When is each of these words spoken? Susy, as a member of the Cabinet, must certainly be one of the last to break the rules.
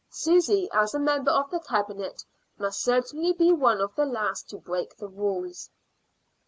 Susy, 0.09 0.67
as 0.73 0.95
a 0.95 0.99
member 0.99 1.29
of 1.29 1.51
the 1.51 1.59
Cabinet, 1.59 2.25
must 2.57 2.81
certainly 2.81 3.33
be 3.33 3.51
one 3.53 3.79
of 3.79 3.93
the 3.93 4.03
last 4.07 4.49
to 4.49 4.57
break 4.57 4.97
the 4.97 5.07
rules. 5.07 5.69